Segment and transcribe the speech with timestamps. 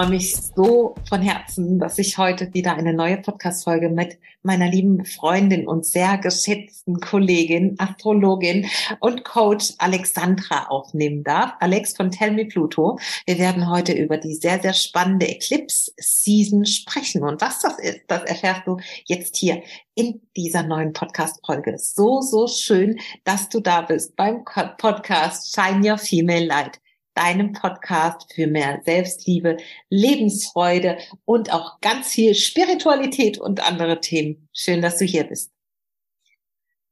[0.00, 5.04] freue mich so von Herzen, dass ich heute wieder eine neue Podcast-Folge mit meiner lieben
[5.04, 8.66] Freundin und sehr geschätzten Kollegin, Astrologin
[9.00, 11.52] und Coach Alexandra aufnehmen darf.
[11.60, 12.98] Alex von Tell Me Pluto.
[13.26, 17.22] Wir werden heute über die sehr, sehr spannende Eclipse-Season sprechen.
[17.22, 19.62] Und was das ist, das erfährst du jetzt hier
[19.94, 21.76] in dieser neuen Podcast-Folge.
[21.76, 24.44] So, so schön, dass du da bist beim
[24.78, 26.80] Podcast Shine Your Female Light
[27.20, 29.58] deinem Podcast für mehr Selbstliebe,
[29.90, 34.48] Lebensfreude und auch ganz viel Spiritualität und andere Themen.
[34.54, 35.50] Schön, dass du hier bist.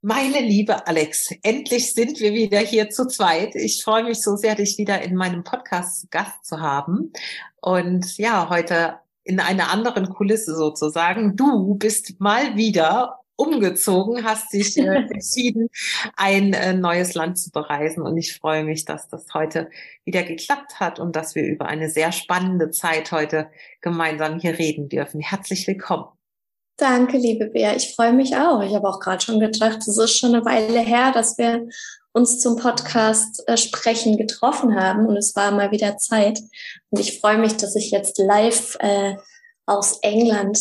[0.03, 3.55] Meine liebe Alex, endlich sind wir wieder hier zu zweit.
[3.55, 7.11] Ich freue mich so sehr, dich wieder in meinem Podcast Gast zu haben.
[7.63, 11.37] Und ja, heute in einer anderen Kulisse sozusagen.
[11.37, 15.69] Du bist mal wieder umgezogen, hast dich äh, entschieden,
[16.17, 18.03] ein äh, neues Land zu bereisen.
[18.03, 19.71] Und ich freue mich, dass das heute
[20.05, 23.49] wieder geklappt hat und dass wir über eine sehr spannende Zeit heute
[23.81, 25.21] gemeinsam hier reden dürfen.
[25.21, 26.07] Herzlich willkommen.
[26.77, 27.75] Danke, liebe Bea.
[27.75, 28.63] Ich freue mich auch.
[28.63, 31.69] Ich habe auch gerade schon gedacht, es ist schon eine Weile her, dass wir
[32.13, 36.41] uns zum Podcast äh, sprechen getroffen haben und es war mal wieder Zeit.
[36.91, 39.15] Und ich freue mich, dass ich jetzt live äh,
[39.67, 40.59] aus England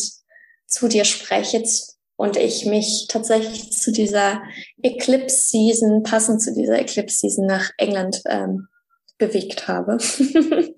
[0.66, 1.62] zu dir spreche
[2.18, 4.42] und ich mich tatsächlich zu dieser
[4.82, 8.66] Eclipse Season, passend zu dieser Eclipse Season nach England ähm,
[9.18, 9.98] bewegt habe.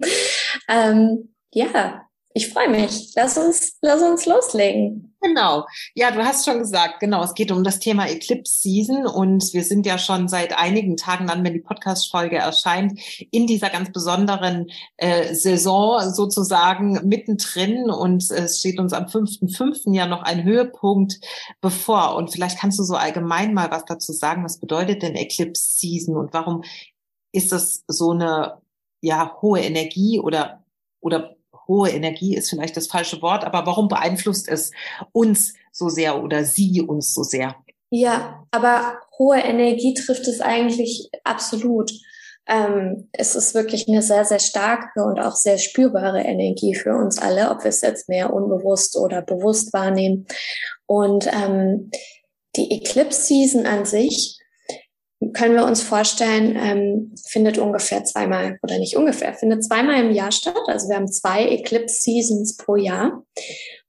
[0.69, 2.03] ähm, ja,
[2.35, 3.13] ich freue mich.
[3.17, 5.10] Lass uns, lass uns loslegen.
[5.23, 5.67] Genau.
[5.95, 9.65] Ja, du hast schon gesagt, genau, es geht um das Thema Eclipse Season und wir
[9.65, 12.99] sind ja schon seit einigen Tagen dann, wenn die Podcast-Folge erscheint,
[13.31, 19.95] in dieser ganz besonderen äh, Saison sozusagen mittendrin und es steht uns am 5.5.
[19.95, 21.21] ja noch ein Höhepunkt
[21.61, 22.17] bevor.
[22.17, 26.17] Und vielleicht kannst du so allgemein mal was dazu sagen, was bedeutet denn Eclipse Season
[26.17, 26.65] und warum
[27.33, 28.61] ist das so eine
[29.03, 30.65] ja hohe Energie oder
[31.01, 31.37] oder
[31.71, 34.73] hohe Energie ist vielleicht das falsche Wort, aber warum beeinflusst es
[35.13, 37.55] uns so sehr oder sie uns so sehr?
[37.91, 41.93] Ja, aber hohe Energie trifft es eigentlich absolut.
[42.47, 47.19] Ähm, es ist wirklich eine sehr, sehr starke und auch sehr spürbare Energie für uns
[47.19, 50.27] alle, ob wir es jetzt mehr unbewusst oder bewusst wahrnehmen.
[50.87, 51.91] Und ähm,
[52.57, 54.40] die Eclipse Season an sich
[55.35, 60.33] können wir uns vorstellen, ähm, findet ungefähr zweimal oder nicht ungefähr, findet zweimal im Jahr
[60.33, 60.63] statt.
[60.67, 63.23] Also wir haben zwei Eclipse Seasons pro Jahr.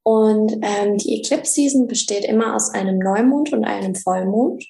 [0.03, 4.65] Und ähm, die Eclipse Season besteht immer aus einem Neumond und einem Vollmond.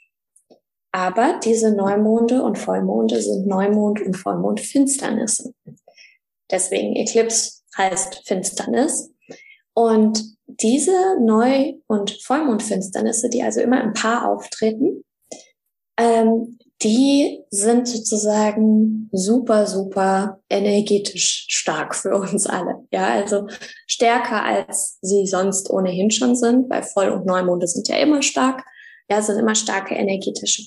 [0.91, 5.53] Aber diese Neumonde und Vollmonde sind Neumond und Vollmondfinsternisse.
[6.51, 9.09] Deswegen Eclipse heißt Finsternis.
[9.73, 15.03] Und diese Neu- und Vollmondfinsternisse, die also immer im Paar auftreten,
[16.01, 22.87] ähm, die sind sozusagen super, super energetisch stark für uns alle.
[22.91, 23.47] Ja, also
[23.85, 28.63] stärker als sie sonst ohnehin schon sind, weil Voll- und Neumonde sind ja immer stark.
[29.09, 30.63] Ja, sind immer starke energetische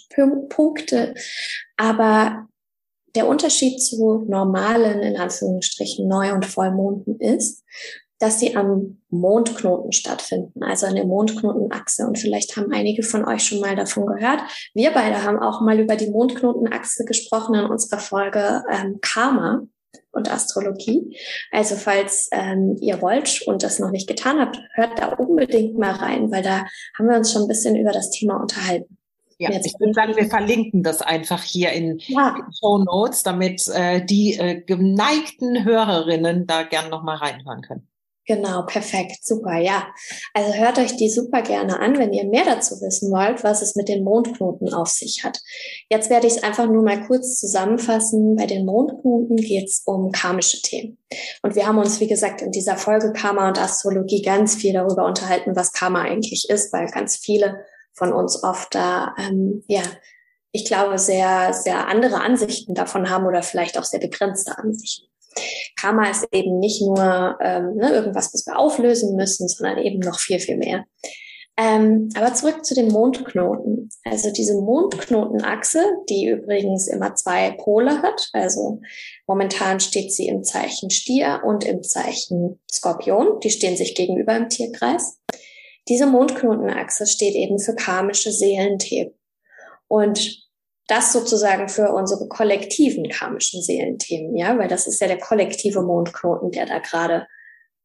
[0.51, 1.15] Punkte.
[1.77, 2.47] Aber
[3.15, 7.65] der Unterschied zu normalen, in Anführungsstrichen, Neu- und Vollmonden ist,
[8.25, 12.07] dass sie am Mondknoten stattfinden, also an der Mondknotenachse.
[12.07, 14.41] Und vielleicht haben einige von euch schon mal davon gehört.
[14.73, 19.61] Wir beide haben auch mal über die Mondknotenachse gesprochen in unserer Folge ähm, Karma
[20.13, 21.19] und Astrologie.
[21.53, 25.93] Also falls ähm, ihr wollt und das noch nicht getan habt, hört da unbedingt mal
[25.93, 26.65] rein, weil da
[26.97, 28.97] haben wir uns schon ein bisschen über das Thema unterhalten.
[29.37, 32.37] Ja, ich würde sagen, wir verlinken das einfach hier in ja.
[32.59, 37.89] Show Notes, damit äh, die äh, geneigten Hörerinnen da gern noch mal reinhören können.
[38.27, 39.87] Genau, perfekt, super, ja.
[40.33, 43.77] Also hört euch die super gerne an, wenn ihr mehr dazu wissen wollt, was es
[43.77, 45.41] mit den Mondknoten auf sich hat.
[45.91, 48.35] Jetzt werde ich es einfach nur mal kurz zusammenfassen.
[48.37, 50.97] Bei den Mondknoten geht es um karmische Themen.
[51.43, 55.05] Und wir haben uns, wie gesagt, in dieser Folge Karma und Astrologie ganz viel darüber
[55.05, 59.83] unterhalten, was Karma eigentlich ist, weil ganz viele von uns oft da, ähm, ja,
[60.51, 65.14] ich glaube, sehr, sehr andere Ansichten davon haben oder vielleicht auch sehr begrenzte Ansichten.
[65.77, 70.19] Karma ist eben nicht nur ähm, ne, irgendwas, was wir auflösen müssen, sondern eben noch
[70.19, 70.85] viel, viel mehr.
[71.57, 73.89] Ähm, aber zurück zu den Mondknoten.
[74.05, 78.29] Also diese Mondknotenachse, die übrigens immer zwei Pole hat.
[78.33, 78.81] Also
[79.27, 83.39] momentan steht sie im Zeichen Stier und im Zeichen Skorpion.
[83.41, 85.21] Die stehen sich gegenüber im Tierkreis.
[85.89, 89.15] Diese Mondknotenachse steht eben für karmische Seelenthemen.
[89.87, 90.44] Und
[90.87, 96.51] das sozusagen für unsere kollektiven karmischen Seelenthemen, ja, weil das ist ja der kollektive Mondknoten,
[96.51, 97.27] der da gerade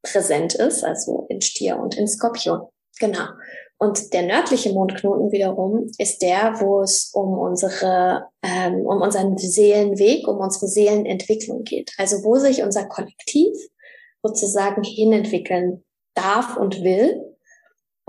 [0.04, 2.68] präsent ist, also in Stier und in Skorpion.
[3.00, 3.25] Genau.
[3.78, 10.28] Und der nördliche Mondknoten wiederum ist der, wo es um unsere, ähm, um unseren Seelenweg,
[10.28, 11.94] um unsere Seelenentwicklung geht.
[11.98, 13.56] Also wo sich unser Kollektiv
[14.22, 17.29] sozusagen hinentwickeln darf und will.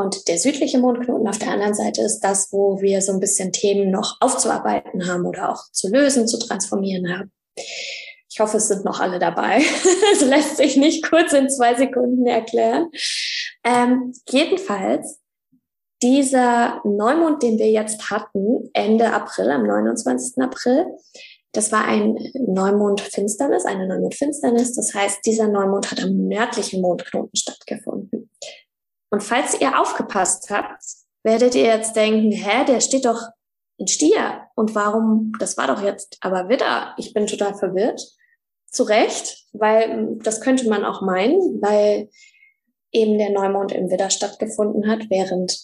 [0.01, 3.53] Und der südliche Mondknoten auf der anderen Seite ist das, wo wir so ein bisschen
[3.53, 7.33] Themen noch aufzuarbeiten haben oder auch zu lösen, zu transformieren haben.
[8.33, 9.63] Ich hoffe, es sind noch alle dabei.
[10.13, 12.91] Es lässt sich nicht kurz in zwei Sekunden erklären.
[13.65, 15.21] Ähm, jedenfalls,
[16.03, 20.43] dieser Neumond, den wir jetzt hatten, Ende April, am 29.
[20.43, 20.87] April,
[21.53, 24.75] das war ein Neumond-Finsternis, eine Neumond-Finsternis.
[24.75, 28.00] Das heißt, dieser Neumond hat am nördlichen Mondknoten stattgefunden.
[29.11, 30.83] Und falls ihr aufgepasst habt,
[31.23, 33.21] werdet ihr jetzt denken, hä, der steht doch
[33.77, 34.47] in Stier.
[34.55, 36.95] Und warum, das war doch jetzt aber Widder.
[36.97, 38.01] Ich bin total verwirrt.
[38.67, 42.09] Zu Recht, weil das könnte man auch meinen, weil
[42.93, 45.59] eben der Neumond im Widder stattgefunden hat, während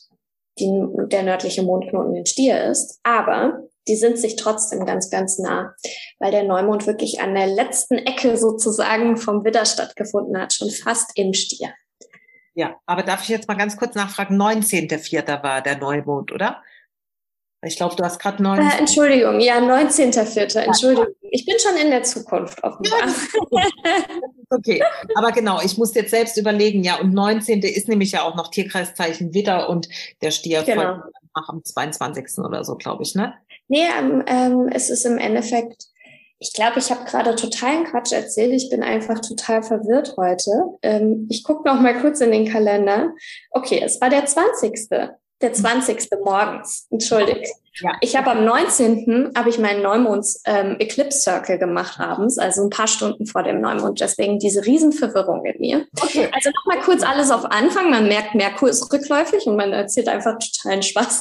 [0.58, 0.72] die,
[1.08, 2.98] der nördliche Mondknoten in Stier ist.
[3.04, 5.74] Aber die sind sich trotzdem ganz, ganz nah,
[6.18, 11.12] weil der Neumond wirklich an der letzten Ecke sozusagen vom Widder stattgefunden hat, schon fast
[11.14, 11.72] im Stier.
[12.56, 14.40] Ja, aber darf ich jetzt mal ganz kurz nachfragen?
[14.40, 15.42] 19.04.
[15.42, 16.62] war der Neumond, oder?
[17.62, 18.66] Ich glaube, du hast gerade 19.
[18.66, 20.60] Äh, Entschuldigung, ja, 19.04.
[20.60, 21.06] Entschuldigung.
[21.30, 23.14] Ich bin schon in der Zukunft offenbar.
[24.50, 24.82] okay,
[25.16, 27.60] aber genau, ich muss jetzt selbst überlegen, ja, und 19.
[27.60, 29.88] ist nämlich ja auch noch Tierkreiszeichen Widder und
[30.22, 31.00] der Stier genau.
[31.34, 32.38] am 22.
[32.38, 33.34] oder so, glaube ich, ne?
[33.68, 35.88] Nee, ähm, ähm, es ist im Endeffekt
[36.38, 38.52] ich glaube, ich habe gerade totalen Quatsch erzählt.
[38.52, 40.50] Ich bin einfach total verwirrt heute.
[40.82, 43.14] Ähm, ich gucke noch mal kurz in den Kalender.
[43.50, 44.88] Okay, es war der 20.
[45.40, 46.08] Der 20.
[46.22, 46.86] morgens.
[46.90, 47.50] Entschuldigt.
[47.82, 47.92] Ja.
[48.00, 49.32] Ich habe am 19.
[49.36, 53.60] habe ich meinen Neumonds ähm, Eclipse Circle gemacht abends, also ein paar Stunden vor dem
[53.60, 54.00] Neumond.
[54.00, 55.86] Deswegen diese Riesenverwirrung in mir.
[56.00, 56.28] Okay.
[56.32, 57.90] Also nochmal kurz alles auf Anfang.
[57.90, 61.20] Man merkt, Merkur ist rückläufig und man erzählt einfach totalen Spaß.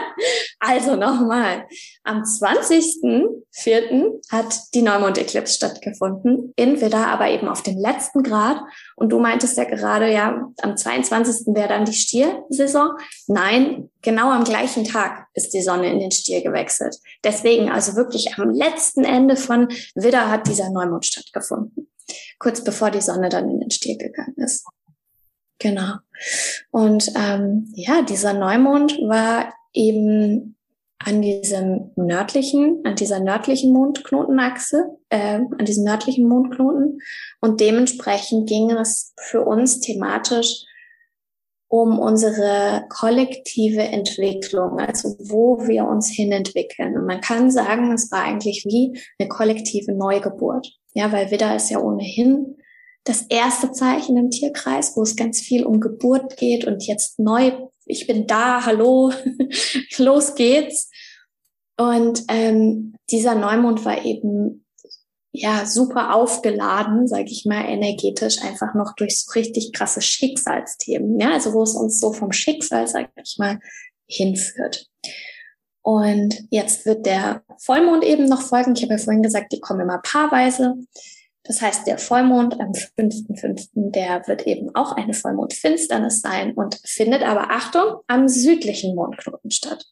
[0.60, 1.66] also nochmal.
[2.04, 4.20] Am 20.04.
[4.30, 6.52] hat die Neumond-Eclipse stattgefunden.
[6.56, 8.60] In Widder, aber eben auf dem letzten Grad.
[8.96, 11.54] Und du meintest ja gerade, ja, am 22.
[11.54, 12.90] wäre dann die Stiersaison.
[13.26, 16.96] Nein, genau am gleichen Tag ist die Sonne in den Stier gewechselt.
[17.24, 21.88] Deswegen, also wirklich am letzten Ende von Widder hat dieser Neumond stattgefunden.
[22.38, 24.64] Kurz bevor die Sonne dann in den Stier gegangen ist.
[25.58, 25.94] Genau.
[26.70, 30.56] Und ähm, ja, dieser Neumond war eben
[30.98, 37.00] an diesem nördlichen, an dieser nördlichen Mondknotenachse, äh, an diesem nördlichen Mondknoten.
[37.40, 40.64] Und dementsprechend ging es für uns thematisch
[41.68, 46.96] um unsere kollektive Entwicklung, also wo wir uns hinentwickeln.
[46.96, 50.68] Und man kann sagen, es war eigentlich wie eine kollektive Neugeburt.
[50.94, 52.56] Ja, weil Widder ist ja ohnehin
[53.04, 57.52] das erste Zeichen im Tierkreis, wo es ganz viel um Geburt geht und jetzt neu,
[57.84, 59.12] ich bin da, hallo,
[59.98, 60.90] los geht's.
[61.78, 64.65] Und ähm, dieser Neumond war eben
[65.40, 71.32] ja super aufgeladen, sage ich mal, energetisch einfach noch durch so richtig krasse Schicksalsthemen, ja,
[71.32, 73.58] also wo es uns so vom Schicksal, sage ich mal,
[74.06, 74.86] hinführt.
[75.82, 78.74] Und jetzt wird der Vollmond eben noch folgen.
[78.74, 80.74] Ich habe ja vorhin gesagt, die kommen immer paarweise.
[81.44, 87.22] Das heißt, der Vollmond am 5.5., der wird eben auch eine Vollmondfinsternis sein und findet
[87.22, 89.84] aber, Achtung, am südlichen Mondknoten statt.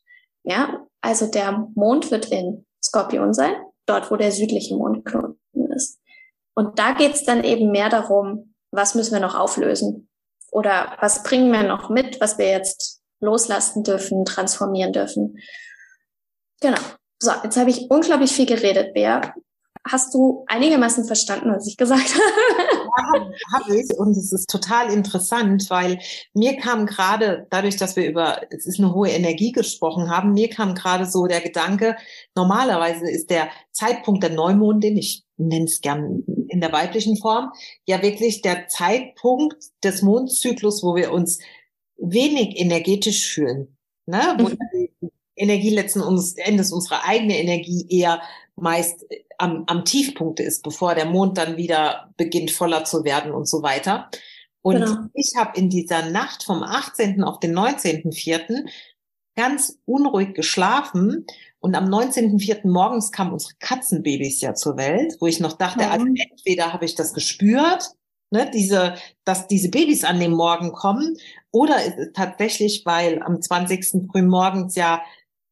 [0.43, 3.55] Ja, also der Mond wird in Skorpion sein,
[3.87, 5.39] dort wo der südliche Mondknoten
[5.75, 6.01] ist.
[6.55, 10.09] Und da geht's dann eben mehr darum, was müssen wir noch auflösen?
[10.51, 15.39] Oder was bringen wir noch mit, was wir jetzt loslassen dürfen, transformieren dürfen?
[16.61, 16.79] Genau.
[17.19, 19.35] So, jetzt habe ich unglaublich viel geredet, Bea.
[19.87, 22.75] Hast du einigermaßen verstanden, was ich gesagt habe?
[22.83, 23.91] Ja, habe ich.
[23.99, 25.99] Und es ist total interessant, weil
[26.33, 30.49] mir kam gerade, dadurch, dass wir über, es ist eine hohe Energie gesprochen haben, mir
[30.49, 31.97] kam gerade so der Gedanke,
[32.35, 37.53] normalerweise ist der Zeitpunkt der Neumondin, ich nenne es gern in der weiblichen Form,
[37.87, 41.41] ja wirklich der Zeitpunkt des Mondzyklus, wo wir uns
[41.97, 43.77] wenig energetisch fühlen.
[44.07, 44.37] Ne?
[44.39, 44.59] Wo mhm.
[44.73, 46.01] die Energie letzten
[46.37, 48.21] Endes, unsere eigene Energie eher
[48.57, 49.05] meist
[49.39, 53.63] am, am Tiefpunkt ist, bevor der Mond dann wieder beginnt voller zu werden und so
[53.63, 54.11] weiter.
[54.63, 54.97] Und genau.
[55.13, 57.23] ich habe in dieser Nacht vom 18.
[57.23, 58.67] auf den 19.04.
[59.37, 61.27] ganz unruhig geschlafen
[61.59, 62.69] und am 19.04.
[62.69, 66.95] morgens kamen unsere Katzenbabys ja zur Welt, wo ich noch dachte, also entweder habe ich
[66.95, 67.91] das gespürt,
[68.31, 71.17] ne, diese, dass diese Babys an dem Morgen kommen,
[71.51, 74.11] oder ist es tatsächlich, weil am 20.
[74.11, 75.03] frühmorgens ja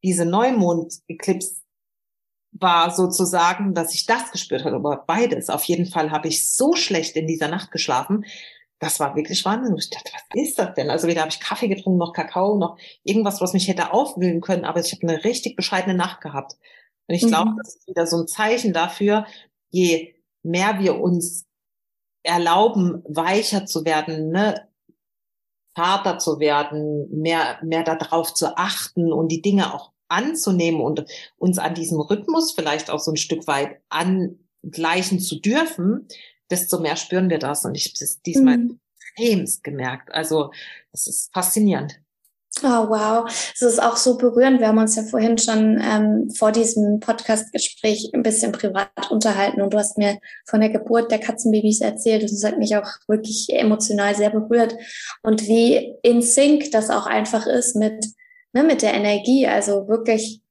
[0.03, 1.62] diese Neumond-Eclipse
[2.53, 5.49] war sozusagen, dass ich das gespürt habe, aber beides.
[5.49, 8.25] Auf jeden Fall habe ich so schlecht in dieser Nacht geschlafen.
[8.79, 9.77] Das war wirklich Wahnsinn.
[9.77, 10.91] Ich dachte, was ist das denn?
[10.91, 14.65] Also weder habe ich Kaffee getrunken, noch Kakao, noch irgendwas, was mich hätte aufwühlen können,
[14.65, 16.57] aber ich habe eine richtig bescheidene Nacht gehabt.
[17.07, 17.29] Und ich mhm.
[17.29, 19.27] glaube, das ist wieder so ein Zeichen dafür,
[19.71, 21.47] je mehr wir uns
[22.23, 24.69] erlauben, weicher zu werden, ne?
[25.75, 31.05] Vater zu werden, mehr, mehr darauf zu achten und die Dinge auch anzunehmen und
[31.39, 36.07] uns an diesem Rhythmus vielleicht auch so ein Stück weit angleichen zu dürfen,
[36.51, 37.65] desto mehr spüren wir das.
[37.65, 38.79] Und ich habe es diesmal mhm.
[38.97, 40.13] extremst gemerkt.
[40.13, 40.53] Also,
[40.93, 41.99] das ist faszinierend.
[42.61, 43.25] Oh, wow.
[43.55, 44.61] Es ist auch so berührend.
[44.61, 49.73] Wir haben uns ja vorhin schon ähm, vor diesem Podcast-Gespräch ein bisschen privat unterhalten und
[49.73, 53.49] du hast mir von der Geburt der Katzenbabys erzählt und das hat mich auch wirklich
[53.49, 54.77] emotional sehr berührt
[55.23, 58.07] und wie in Sync das auch einfach ist mit,
[58.53, 59.47] ne, mit der Energie.
[59.47, 60.43] Also wirklich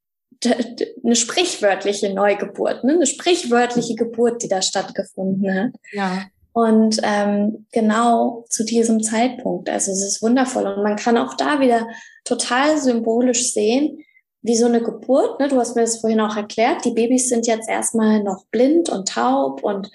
[1.03, 2.93] eine sprichwörtliche Neugeburt, ne?
[2.93, 5.71] eine sprichwörtliche Geburt, die da stattgefunden hat.
[5.91, 6.25] Ja.
[6.53, 9.69] Und ähm, genau zu diesem Zeitpunkt.
[9.69, 10.67] Also es ist wundervoll.
[10.67, 11.87] Und man kann auch da wieder
[12.25, 14.03] total symbolisch sehen,
[14.41, 15.39] wie so eine Geburt.
[15.39, 15.47] Ne?
[15.47, 16.83] Du hast mir das vorhin auch erklärt.
[16.83, 19.89] Die Babys sind jetzt erstmal noch blind und taub und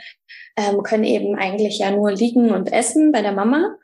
[0.57, 3.77] ähm, können eben eigentlich ja nur liegen und essen bei der Mama.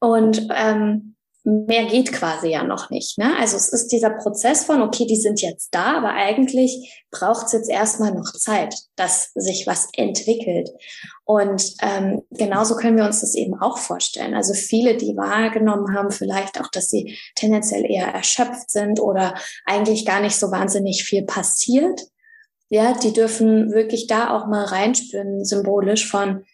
[0.00, 1.13] Und ähm,
[1.44, 3.18] mehr geht quasi ja noch nicht.
[3.18, 3.36] Ne?
[3.38, 7.52] Also es ist dieser Prozess von, okay, die sind jetzt da, aber eigentlich braucht es
[7.52, 10.70] jetzt erstmal noch Zeit, dass sich was entwickelt.
[11.24, 14.34] Und ähm, genauso können wir uns das eben auch vorstellen.
[14.34, 19.34] Also viele, die wahrgenommen haben, vielleicht auch, dass sie tendenziell eher erschöpft sind oder
[19.66, 22.00] eigentlich gar nicht so wahnsinnig viel passiert.
[22.70, 26.44] Ja, die dürfen wirklich da auch mal reinspüren, symbolisch von,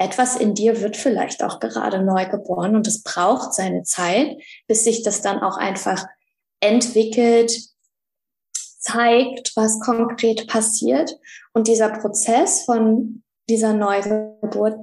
[0.00, 4.84] etwas in dir wird vielleicht auch gerade neu geboren und es braucht seine Zeit, bis
[4.84, 6.06] sich das dann auch einfach
[6.60, 7.52] entwickelt,
[8.78, 11.18] zeigt, was konkret passiert.
[11.52, 14.78] Und dieser Prozess von dieser Neugeburt,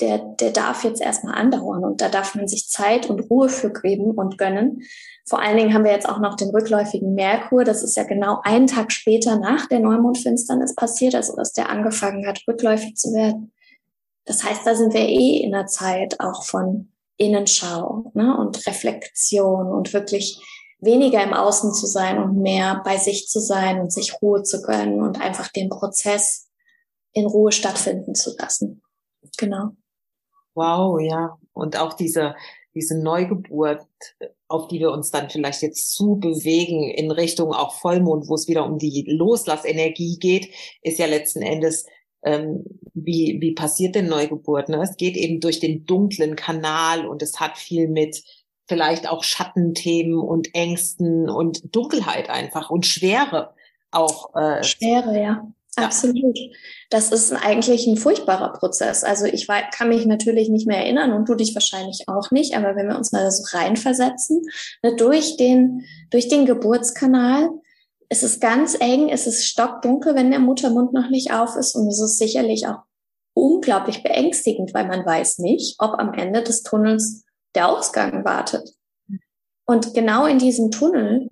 [0.00, 3.72] der, der darf jetzt erstmal andauern und da darf man sich Zeit und Ruhe für
[3.72, 4.82] geben und gönnen.
[5.28, 7.62] Vor allen Dingen haben wir jetzt auch noch den rückläufigen Merkur.
[7.62, 12.26] Das ist ja genau einen Tag später nach der Neumondfinsternis passiert, also dass der angefangen
[12.26, 13.52] hat, rückläufig zu werden.
[14.26, 19.68] Das heißt, da sind wir eh in der Zeit auch von Innenschau ne, und Reflexion
[19.68, 20.40] und wirklich
[20.80, 24.62] weniger im Außen zu sein und mehr bei sich zu sein und sich Ruhe zu
[24.62, 26.48] gönnen und einfach den Prozess
[27.12, 28.82] in Ruhe stattfinden zu lassen.
[29.38, 29.70] Genau.
[30.54, 31.38] Wow, ja.
[31.52, 32.34] Und auch diese,
[32.74, 33.86] diese Neugeburt,
[34.48, 38.48] auf die wir uns dann vielleicht jetzt zu bewegen in Richtung auch Vollmond, wo es
[38.48, 40.52] wieder um die Loslassenergie geht,
[40.82, 41.86] ist ja letzten Endes
[42.22, 44.68] ähm, wie, wie passiert denn Neugeburt?
[44.68, 44.82] Ne?
[44.82, 48.22] Es geht eben durch den dunklen Kanal und es hat viel mit
[48.68, 53.54] vielleicht auch Schattenthemen und Ängsten und Dunkelheit einfach und Schwere
[53.90, 54.34] auch.
[54.34, 55.46] Äh, Schwere, ja.
[55.78, 56.38] Absolut.
[56.88, 59.04] Das ist eigentlich ein furchtbarer Prozess.
[59.04, 62.76] Also ich kann mich natürlich nicht mehr erinnern und du dich wahrscheinlich auch nicht, aber
[62.76, 64.42] wenn wir uns mal so reinversetzen,
[64.82, 67.50] ne, durch den, durch den Geburtskanal
[68.08, 71.88] es ist ganz eng, es ist stockdunkel, wenn der Muttermund noch nicht auf ist und
[71.88, 72.80] es ist sicherlich auch
[73.34, 78.74] unglaublich beängstigend, weil man weiß nicht, ob am Ende des Tunnels der Ausgang wartet.
[79.66, 81.28] Und genau in diesem Tunnel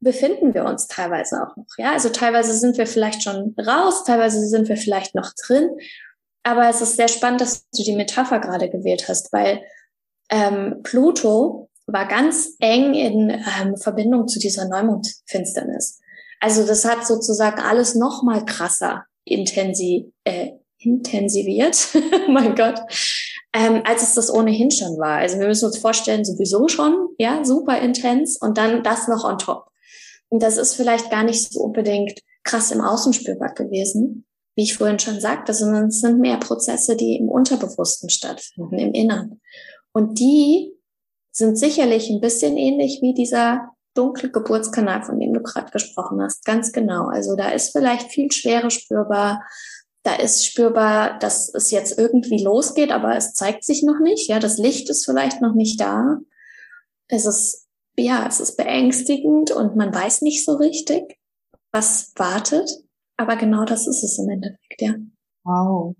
[0.00, 1.66] befinden wir uns teilweise auch noch.
[1.78, 5.70] Ja, also teilweise sind wir vielleicht schon raus, teilweise sind wir vielleicht noch drin.
[6.42, 9.62] Aber es ist sehr spannend, dass du die Metapher gerade gewählt hast, weil
[10.28, 16.00] ähm, Pluto war ganz eng in ähm, Verbindung zu dieser Neumondfinsternis.
[16.40, 21.88] Also das hat sozusagen alles noch mal krasser intensi äh, intensiviert,
[22.28, 22.80] mein Gott,
[23.52, 25.18] ähm, als es das ohnehin schon war.
[25.18, 29.38] Also wir müssen uns vorstellen, sowieso schon, ja, super intens und dann das noch on
[29.38, 29.66] top.
[30.28, 34.24] Und das ist vielleicht gar nicht so unbedingt krass im Außen gewesen,
[34.56, 38.92] wie ich vorhin schon sagte, sondern es sind mehr Prozesse, die im Unterbewussten stattfinden, im
[38.92, 39.40] Innern.
[39.92, 40.72] Und die
[41.32, 46.44] sind sicherlich ein bisschen ähnlich wie dieser dunkle Geburtskanal, von dem du gerade gesprochen hast.
[46.44, 47.08] Ganz genau.
[47.08, 49.42] Also da ist vielleicht viel Schwere spürbar.
[50.02, 54.28] Da ist spürbar, dass es jetzt irgendwie losgeht, aber es zeigt sich noch nicht.
[54.28, 56.18] Ja, das Licht ist vielleicht noch nicht da.
[57.08, 61.18] Es ist, ja, es ist beängstigend und man weiß nicht so richtig,
[61.70, 62.70] was wartet.
[63.16, 64.94] Aber genau das ist es im Endeffekt, ja.
[65.44, 65.94] Wow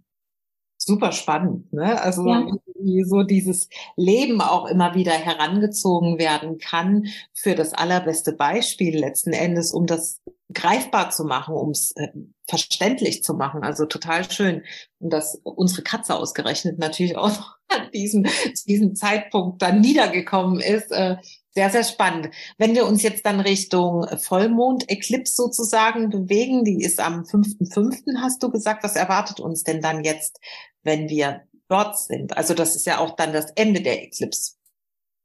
[0.85, 2.01] super spannend, ne?
[2.01, 2.47] Also ja.
[2.81, 9.33] wie so dieses Leben auch immer wieder herangezogen werden kann für das allerbeste Beispiel letzten
[9.33, 10.21] Endes, um das
[10.53, 12.09] greifbar zu machen, um es äh,
[12.49, 13.63] verständlich zu machen.
[13.63, 14.63] Also total schön.
[14.99, 18.27] Und dass unsere Katze ausgerechnet natürlich auch an diesem,
[18.67, 21.17] diesem Zeitpunkt dann niedergekommen ist, äh,
[21.55, 22.31] sehr, sehr spannend.
[22.59, 28.43] Wenn wir uns jetzt dann Richtung Vollmond, Eclipse sozusagen bewegen, die ist am 5.5., hast
[28.43, 30.41] du gesagt, was erwartet uns denn dann jetzt,
[30.83, 32.37] wenn wir dort sind?
[32.37, 34.55] Also das ist ja auch dann das Ende der Eclipse,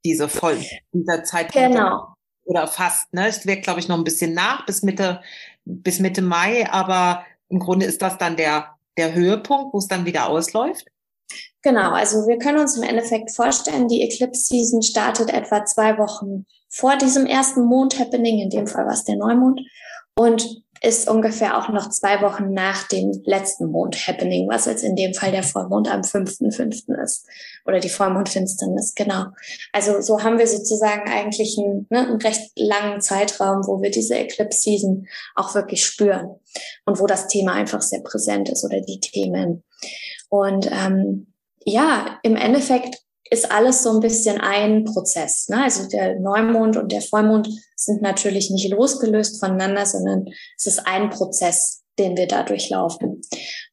[0.04, 1.74] diese Voll, dieser Zeitpunkt.
[1.74, 2.14] Genau.
[2.44, 3.28] Oder fast, ne?
[3.28, 5.22] Es wird, glaube ich, noch ein bisschen nach, bis Mitte,
[5.64, 10.06] bis Mitte Mai, aber im Grunde ist das dann der, der Höhepunkt, wo es dann
[10.06, 10.86] wieder ausläuft.
[11.62, 16.46] Genau, also wir können uns im Endeffekt vorstellen, die Eclipse Season startet etwa zwei Wochen
[16.68, 19.60] vor diesem ersten Mond-Happening, in dem Fall war es der Neumond,
[20.14, 25.12] und ist ungefähr auch noch zwei Wochen nach dem letzten Mond-Happening, was jetzt in dem
[25.12, 27.02] Fall der Vollmond am 5.5.
[27.02, 27.26] ist.
[27.66, 29.26] Oder die Vollmondfinsternis, genau.
[29.72, 34.16] Also so haben wir sozusagen eigentlich einen, ne, einen recht langen Zeitraum, wo wir diese
[34.16, 36.36] Eclipse-Season auch wirklich spüren
[36.86, 39.64] und wo das Thema einfach sehr präsent ist oder die Themen.
[40.28, 41.26] Und ähm,
[41.68, 42.98] ja, im Endeffekt
[43.30, 45.48] ist alles so ein bisschen ein Prozess.
[45.48, 45.62] Ne?
[45.62, 51.10] Also der Neumond und der Vollmond sind natürlich nicht losgelöst voneinander, sondern es ist ein
[51.10, 53.20] Prozess, den wir da durchlaufen.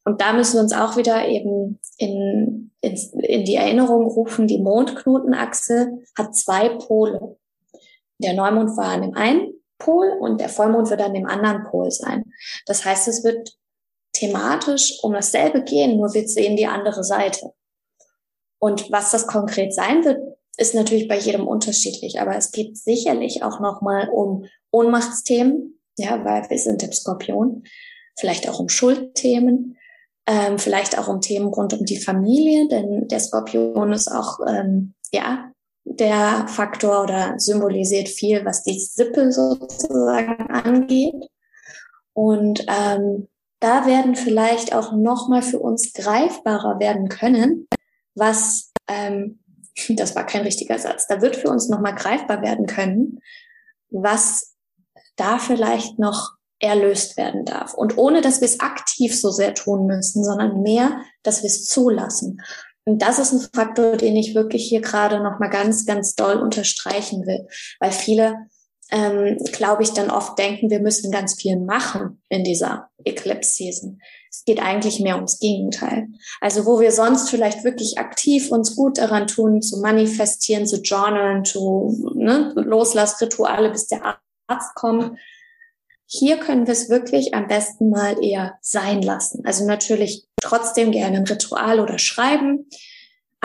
[0.04, 4.60] Und da müssen wir uns auch wieder eben in, in, in die Erinnerung rufen, die
[4.60, 7.38] Mondknotenachse hat zwei Pole.
[8.18, 11.90] Der Neumond war an dem einen Pol und der Vollmond wird an dem anderen Pol
[11.90, 12.24] sein.
[12.66, 13.56] Das heißt, es wird
[14.12, 17.52] thematisch um dasselbe gehen, nur wir sehen die andere Seite.
[18.58, 20.20] Und was das konkret sein wird,
[20.56, 26.48] ist natürlich bei jedem unterschiedlich, aber es geht sicherlich auch nochmal um Ohnmachtsthemen, ja, weil
[26.48, 27.64] wir sind im Skorpion,
[28.18, 29.76] vielleicht auch um Schuldthemen,
[30.26, 34.94] ähm, vielleicht auch um Themen rund um die Familie, denn der Skorpion ist auch, ähm,
[35.12, 35.52] ja,
[35.84, 41.28] der Faktor oder symbolisiert viel, was die Sippe sozusagen angeht.
[42.12, 43.28] Und ähm,
[43.60, 47.68] da werden vielleicht auch nochmal für uns greifbarer werden können,
[48.16, 49.38] was, ähm,
[49.90, 53.20] das war kein richtiger Satz, da wird für uns nochmal greifbar werden können,
[53.90, 54.54] was
[55.14, 57.74] da vielleicht noch erlöst werden darf.
[57.74, 61.66] Und ohne, dass wir es aktiv so sehr tun müssen, sondern mehr, dass wir es
[61.66, 62.40] zulassen.
[62.84, 67.26] Und das ist ein Faktor, den ich wirklich hier gerade nochmal ganz, ganz doll unterstreichen
[67.26, 67.46] will,
[67.80, 68.36] weil viele
[68.90, 74.00] ähm, glaube ich, dann oft denken, wir müssen ganz viel machen in dieser Eclipse-Season.
[74.30, 76.08] Es geht eigentlich mehr ums Gegenteil.
[76.40, 81.44] Also wo wir sonst vielleicht wirklich aktiv uns gut daran tun, zu manifestieren, zu journalen,
[81.44, 85.18] zu ne, Loslassrituale, bis der Arzt kommt.
[86.06, 89.44] Hier können wir es wirklich am besten mal eher sein lassen.
[89.44, 92.68] Also natürlich trotzdem gerne ein Ritual oder schreiben,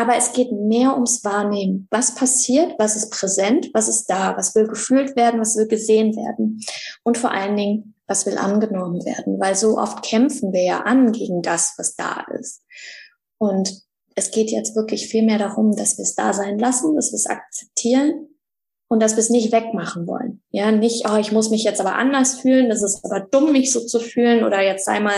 [0.02, 1.88] aber es geht mehr ums Wahrnehmen.
[1.92, 2.74] Was passiert?
[2.80, 3.70] Was ist präsent?
[3.74, 4.36] Was ist da?
[4.36, 5.40] Was will gefühlt werden?
[5.40, 6.60] Was will gesehen werden?
[7.04, 9.40] Und vor allen Dingen, was will angenommen werden?
[9.40, 12.64] Weil so oft kämpfen wir ja an gegen das, was da ist.
[13.38, 13.84] Und
[14.16, 17.18] es geht jetzt wirklich viel mehr darum, dass wir es da sein lassen, dass wir
[17.18, 18.28] es akzeptieren
[18.88, 20.42] und dass wir es nicht wegmachen wollen.
[20.50, 23.72] Ja, nicht, oh, ich muss mich jetzt aber anders fühlen, das ist aber dumm, mich
[23.72, 25.16] so zu fühlen oder jetzt einmal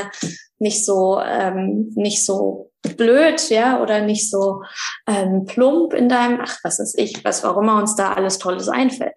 [0.59, 4.61] nicht so, ähm, nicht so blöd, ja, oder nicht so
[5.07, 8.69] ähm, plump in deinem, ach, was ist ich, was, warum er uns da alles Tolles
[8.69, 9.15] einfällt.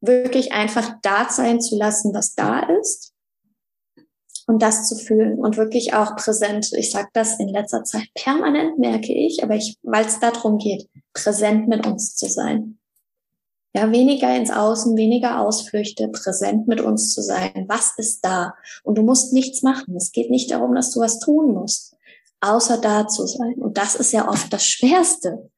[0.00, 3.14] Wirklich einfach da sein zu lassen, was da ist
[4.46, 6.70] und das zu fühlen und wirklich auch präsent.
[6.76, 10.88] Ich sage das in letzter Zeit permanent, merke ich, aber ich, weil es darum geht,
[11.12, 12.78] präsent mit uns zu sein.
[13.76, 17.66] Ja, weniger ins Außen, weniger Ausflüchte, präsent mit uns zu sein.
[17.68, 18.54] Was ist da?
[18.82, 19.94] Und du musst nichts machen.
[19.96, 21.96] Es geht nicht darum, dass du was tun musst
[22.40, 23.54] außer da zu sein.
[23.54, 25.50] Und das ist ja oft das Schwerste.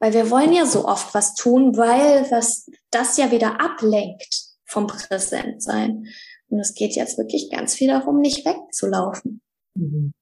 [0.00, 4.86] Weil wir wollen ja so oft was tun, weil was das ja wieder ablenkt vom
[4.86, 6.06] Präsentsein.
[6.48, 9.40] Und es geht jetzt wirklich ganz viel darum, nicht wegzulaufen.
[9.74, 10.12] Mhm.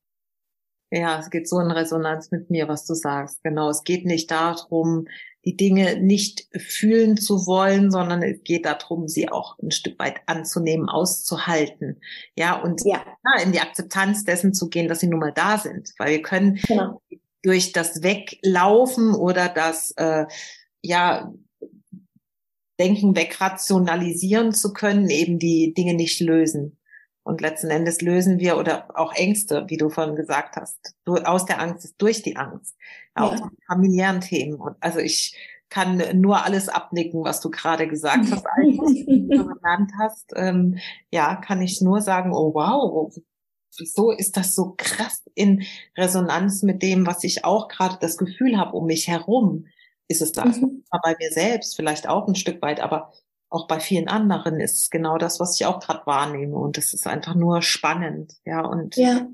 [0.90, 3.42] Ja, es geht so in Resonanz mit mir, was du sagst.
[3.42, 5.08] Genau, es geht nicht darum,
[5.46, 10.16] die Dinge nicht fühlen zu wollen, sondern es geht darum, sie auch ein Stück weit
[10.26, 12.00] anzunehmen, auszuhalten.
[12.36, 13.04] Ja, und ja.
[13.24, 15.92] Ja, in die Akzeptanz dessen zu gehen, dass sie nun mal da sind.
[15.98, 17.00] Weil wir können genau.
[17.42, 20.26] durch das Weglaufen oder das, äh,
[20.82, 21.32] ja,
[22.78, 26.76] Denken wegrationalisieren zu können, eben die Dinge nicht lösen.
[27.26, 31.60] Und letzten Endes lösen wir oder auch Ängste, wie du vorhin gesagt hast, aus der
[31.60, 32.76] Angst ist durch die Angst.
[33.16, 33.50] Auch ja.
[33.66, 34.60] familiären Themen.
[34.60, 35.36] Und also ich
[35.68, 40.34] kann nur alles abnicken, was du gerade gesagt hast, eigentlich, du genannt hast.
[40.36, 40.78] Ähm,
[41.10, 43.12] ja, kann ich nur sagen, oh wow,
[43.76, 45.64] wieso ist das so krass in
[45.98, 49.66] Resonanz mit dem, was ich auch gerade das Gefühl habe um mich herum?
[50.06, 50.60] Ist es das?
[50.60, 50.84] Mhm.
[51.02, 53.10] Bei mir selbst vielleicht auch ein Stück weit, aber
[53.48, 56.56] auch bei vielen anderen ist es genau das, was ich auch gerade wahrnehme.
[56.56, 58.60] Und es ist einfach nur spannend, ja.
[58.62, 59.28] Und ja.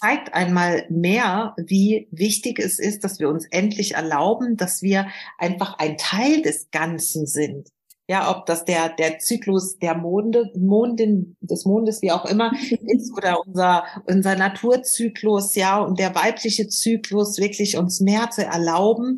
[0.00, 5.78] zeigt einmal mehr, wie wichtig es ist, dass wir uns endlich erlauben, dass wir einfach
[5.78, 7.68] ein Teil des Ganzen sind.
[8.08, 12.52] Ja, ob das der, der Zyklus der Monde, Mondin, des Mondes, wie auch immer,
[12.86, 19.16] ist, oder unser, unser Naturzyklus, ja, und der weibliche Zyklus wirklich uns mehr zu erlauben,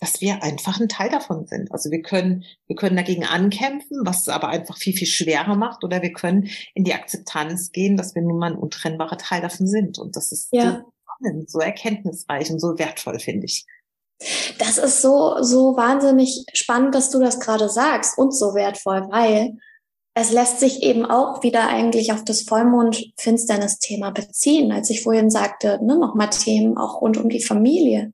[0.00, 1.70] dass wir einfach ein Teil davon sind.
[1.72, 5.84] Also wir können, wir können dagegen ankämpfen, was es aber einfach viel, viel schwerer macht,
[5.84, 9.66] oder wir können in die Akzeptanz gehen, dass wir nun mal ein untrennbarer Teil davon
[9.66, 9.98] sind.
[9.98, 10.82] Und das ist ja.
[11.46, 13.66] so erkenntnisreich und so wertvoll, finde ich.
[14.58, 19.58] Das ist so, so wahnsinnig spannend, dass du das gerade sagst und so wertvoll, weil
[20.14, 25.78] es lässt sich eben auch wieder eigentlich auf das Vollmond-Finsternis-Thema beziehen, als ich vorhin sagte,
[25.82, 28.12] ne, nochmal Themen auch rund um die Familie.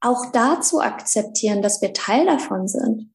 [0.00, 3.12] Auch dazu akzeptieren, dass wir Teil davon sind.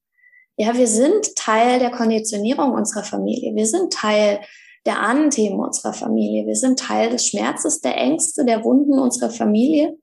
[0.57, 3.55] Ja, wir sind Teil der Konditionierung unserer Familie.
[3.55, 4.41] Wir sind Teil
[4.85, 6.45] der Ahnenthemen unserer Familie.
[6.45, 9.97] Wir sind Teil des Schmerzes, der Ängste, der Wunden unserer Familie.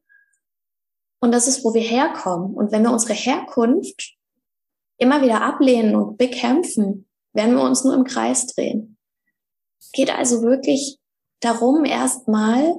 [1.20, 2.54] Und das ist, wo wir herkommen.
[2.54, 4.16] Und wenn wir unsere Herkunft
[4.96, 8.96] immer wieder ablehnen und bekämpfen, werden wir uns nur im Kreis drehen.
[9.80, 10.98] Es geht also wirklich
[11.40, 12.74] darum, erstmal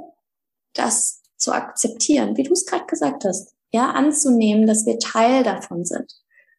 [0.73, 3.55] das zu akzeptieren, wie du es gerade gesagt hast.
[3.73, 6.11] Ja, anzunehmen, dass wir Teil davon sind.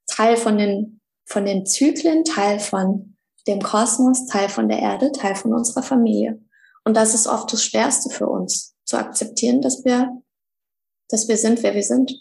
[0.06, 5.34] Teil von den, von den Zyklen, Teil von dem Kosmos, Teil von der Erde, Teil
[5.34, 6.40] von unserer Familie.
[6.84, 10.22] Und das ist oft das Schwerste für uns, zu akzeptieren, dass wir,
[11.08, 12.12] dass wir sind, wer wir sind.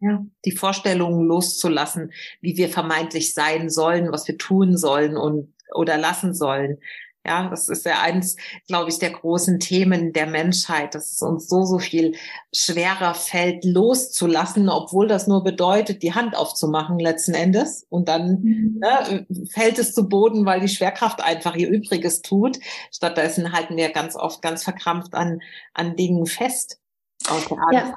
[0.00, 5.96] Ja, die Vorstellungen loszulassen, wie wir vermeintlich sein sollen, was wir tun sollen und oder
[5.96, 6.78] lassen sollen.
[7.26, 11.48] Ja, das ist ja eins, glaube ich, der großen Themen der Menschheit, dass es uns
[11.48, 12.16] so, so viel
[12.54, 17.86] schwerer fällt, loszulassen, obwohl das nur bedeutet, die Hand aufzumachen letzten Endes.
[17.88, 18.80] Und dann mhm.
[18.80, 22.58] ne, fällt es zu Boden, weil die Schwerkraft einfach ihr Übriges tut.
[22.92, 25.40] Stattdessen halten wir ganz oft ganz verkrampft an,
[25.72, 26.78] an Dingen fest.
[27.26, 27.96] Aus der Ja.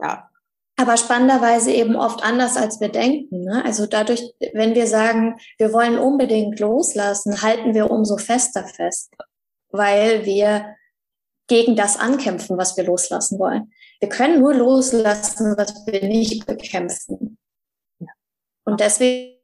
[0.00, 0.30] ja
[0.76, 3.44] aber spannenderweise eben oft anders, als wir denken.
[3.44, 3.64] Ne?
[3.64, 9.12] Also dadurch, wenn wir sagen, wir wollen unbedingt loslassen, halten wir umso fester fest,
[9.70, 10.76] weil wir
[11.48, 13.72] gegen das ankämpfen, was wir loslassen wollen.
[14.00, 17.38] Wir können nur loslassen, was wir nicht bekämpfen.
[18.64, 19.36] Und deswegen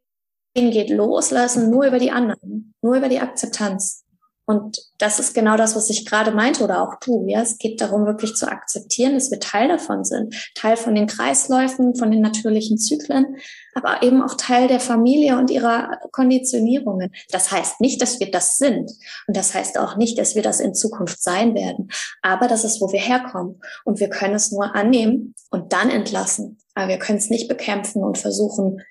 [0.55, 4.02] geht Loslassen nur über die anderen, nur über die Akzeptanz.
[4.45, 7.27] Und das ist genau das, was ich gerade meinte oder auch du.
[7.29, 11.07] Ja, es geht darum, wirklich zu akzeptieren, dass wir Teil davon sind, Teil von den
[11.07, 13.37] Kreisläufen, von den natürlichen Zyklen,
[13.75, 17.13] aber eben auch Teil der Familie und ihrer Konditionierungen.
[17.31, 18.91] Das heißt nicht, dass wir das sind.
[19.29, 21.89] Und das heißt auch nicht, dass wir das in Zukunft sein werden.
[22.21, 23.61] Aber das ist, wo wir herkommen.
[23.85, 26.59] Und wir können es nur annehmen und dann entlassen.
[26.75, 28.83] Aber wir können es nicht bekämpfen und versuchen,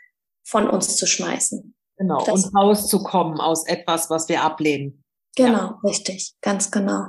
[0.43, 1.75] von uns zu schmeißen.
[1.97, 2.23] Genau.
[2.25, 5.00] Das und rauszukommen aus etwas, was wir ablehnen.
[5.35, 5.79] Genau, ja.
[5.83, 7.07] richtig, ganz genau.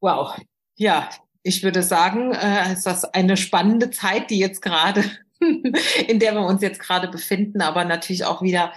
[0.00, 0.36] Wow.
[0.76, 1.08] Ja,
[1.42, 5.04] ich würde sagen, äh, ist das eine spannende Zeit, die jetzt gerade,
[6.08, 8.72] in der wir uns jetzt gerade befinden, aber natürlich auch wieder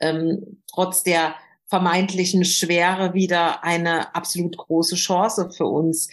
[0.00, 1.34] ähm, trotz der
[1.66, 6.08] vermeintlichen Schwere wieder eine absolut große Chance für uns,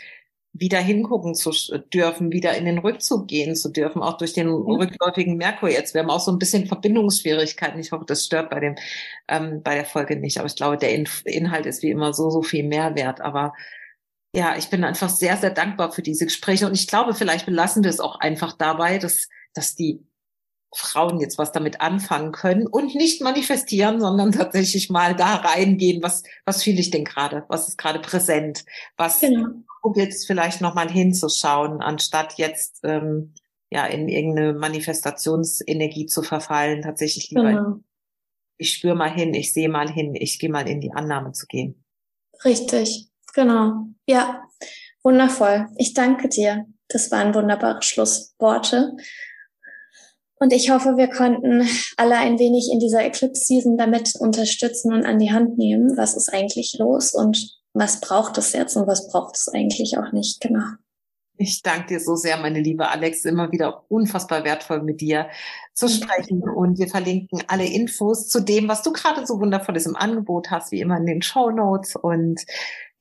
[0.57, 1.51] wieder hingucken zu
[1.93, 4.53] dürfen, wieder in den Rückzug gehen zu dürfen, auch durch den ja.
[4.53, 5.93] rückläufigen Merkur jetzt.
[5.93, 7.79] Wir haben auch so ein bisschen Verbindungsschwierigkeiten.
[7.79, 8.75] Ich hoffe, das stört bei dem
[9.27, 10.37] ähm, bei der Folge nicht.
[10.37, 13.19] Aber ich glaube, der In Inhalt ist wie immer so so viel mehr wert.
[13.19, 13.53] Aber
[14.33, 17.83] ja, ich bin einfach sehr sehr dankbar für diese Gespräche und ich glaube, vielleicht belassen
[17.83, 20.05] wir es auch einfach dabei, dass dass die
[20.73, 26.23] Frauen jetzt was damit anfangen können und nicht manifestieren, sondern tatsächlich mal da reingehen, was,
[26.43, 28.65] was fühle ich denn gerade, was ist gerade präsent,
[28.97, 29.47] was genau.
[29.95, 33.33] Jetzt vielleicht nochmal hinzuschauen, anstatt jetzt ähm,
[33.69, 37.75] ja in irgendeine Manifestationsenergie zu verfallen, tatsächlich lieber, genau.
[38.57, 41.45] ich spüre mal hin, ich sehe mal hin, ich gehe mal in die Annahme zu
[41.47, 41.83] gehen.
[42.43, 43.87] Richtig, genau.
[44.07, 44.43] Ja,
[45.03, 45.67] wundervoll.
[45.77, 46.65] Ich danke dir.
[46.87, 48.95] Das waren wunderbare Schlussworte.
[50.37, 51.67] Und ich hoffe, wir konnten
[51.97, 56.31] alle ein wenig in dieser Eclipse-Season damit unterstützen und an die Hand nehmen, was ist
[56.31, 60.41] eigentlich los und was braucht es jetzt und was braucht es eigentlich auch nicht.
[60.41, 60.63] Genau.
[61.37, 65.27] Ich danke dir so sehr, meine liebe Alex, immer wieder unfassbar wertvoll mit dir
[65.73, 66.43] zu sprechen.
[66.43, 70.71] Und wir verlinken alle Infos zu dem, was du gerade so wundervolles im Angebot hast,
[70.71, 71.97] wie immer in den Show Notes.
[71.97, 72.45] Und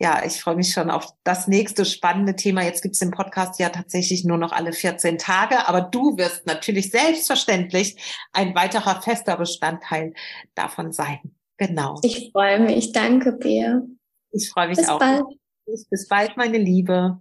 [0.00, 2.64] ja, ich freue mich schon auf das nächste spannende Thema.
[2.64, 6.44] Jetzt gibt es den Podcast ja tatsächlich nur noch alle 14 Tage, aber du wirst
[6.46, 7.96] natürlich selbstverständlich
[8.32, 10.12] ein weiterer fester Bestandteil
[10.56, 11.20] davon sein.
[11.56, 12.00] Genau.
[12.02, 12.90] Ich freue mich.
[12.90, 13.82] Danke, Bea.
[14.34, 14.98] Ich freue mich Bis auch.
[14.98, 15.24] Bald.
[15.66, 17.20] Bis bald, meine Liebe.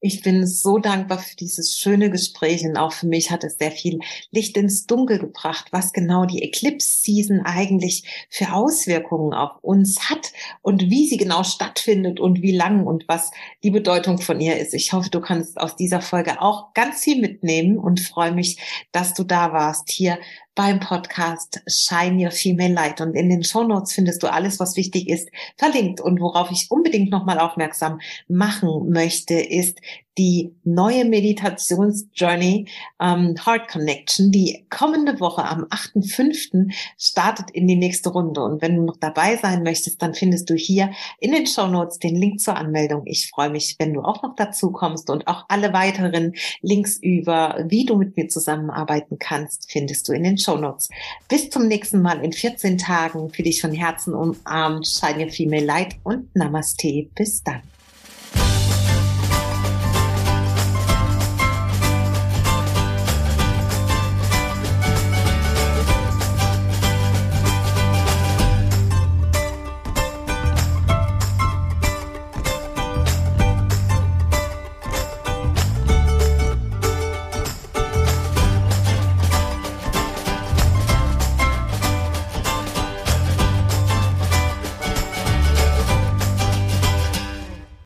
[0.00, 3.70] Ich bin so dankbar für dieses schöne Gespräch und auch für mich hat es sehr
[3.70, 3.98] viel
[4.30, 10.32] Licht ins Dunkel gebracht, was genau die Eclipse Season eigentlich für Auswirkungen auf uns hat
[10.60, 13.30] und wie sie genau stattfindet und wie lang und was
[13.62, 14.74] die Bedeutung von ihr ist.
[14.74, 18.58] Ich hoffe, du kannst aus dieser Folge auch ganz viel mitnehmen und freue mich,
[18.92, 20.18] dass du da warst hier
[20.56, 23.00] beim Podcast Shine Your Female Light.
[23.00, 26.00] Und in den Show Notes findest du alles, was wichtig ist, verlinkt.
[26.00, 29.80] Und worauf ich unbedingt nochmal aufmerksam machen möchte, ist
[30.18, 32.66] die neue Meditationsjourney
[33.00, 36.72] ähm, Heart Connection, die kommende Woche am 8.5.
[36.98, 38.42] startet in die nächste Runde.
[38.42, 41.98] Und wenn du noch dabei sein möchtest, dann findest du hier in den Show Notes
[41.98, 43.02] den Link zur Anmeldung.
[43.04, 47.64] Ich freue mich, wenn du auch noch dazu kommst und auch alle weiteren Links über,
[47.68, 50.88] wie du mit mir zusammenarbeiten kannst, findest du in den Show Notes.
[51.28, 53.30] Bis zum nächsten Mal in 14 Tagen.
[53.30, 54.86] Für dich von Herzen umarmt.
[54.86, 57.08] Shine your female light und Namaste.
[57.14, 57.75] Bis dann.